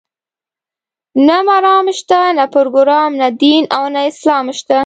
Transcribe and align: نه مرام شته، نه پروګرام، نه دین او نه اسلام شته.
نه 1.27 1.37
مرام 1.49 1.85
شته، 1.99 2.21
نه 2.37 2.45
پروګرام، 2.55 3.11
نه 3.21 3.27
دین 3.41 3.63
او 3.77 3.83
نه 3.93 3.99
اسلام 4.09 4.45
شته. 4.59 4.79